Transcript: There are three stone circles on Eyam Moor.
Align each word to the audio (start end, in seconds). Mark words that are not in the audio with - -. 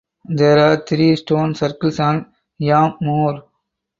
There 0.25 0.57
are 0.57 0.83
three 0.83 1.15
stone 1.15 1.53
circles 1.53 1.99
on 1.99 2.33
Eyam 2.59 2.97
Moor. 3.01 3.43